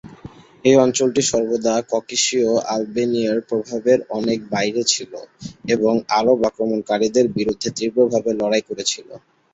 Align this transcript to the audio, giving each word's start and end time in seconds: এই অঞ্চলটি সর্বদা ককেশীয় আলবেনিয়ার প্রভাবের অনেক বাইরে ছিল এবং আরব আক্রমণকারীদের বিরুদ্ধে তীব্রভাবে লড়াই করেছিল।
এই 0.65 0.75
অঞ্চলটি 0.77 1.21
সর্বদা 1.31 1.73
ককেশীয় 1.91 2.49
আলবেনিয়ার 2.71 3.39
প্রভাবের 3.49 3.99
অনেক 4.17 4.39
বাইরে 4.53 4.81
ছিল 4.85 5.11
এবং 5.75 5.93
আরব 6.19 6.39
আক্রমণকারীদের 6.45 7.25
বিরুদ্ধে 7.37 7.69
তীব্রভাবে 7.77 8.31
লড়াই 8.39 8.63
করেছিল। 8.69 9.07